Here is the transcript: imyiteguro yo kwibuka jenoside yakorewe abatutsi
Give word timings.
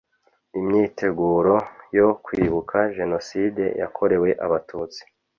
imyiteguro 0.57 1.55
yo 1.97 2.07
kwibuka 2.25 2.77
jenoside 2.97 3.63
yakorewe 3.81 4.29
abatutsi 4.45 5.01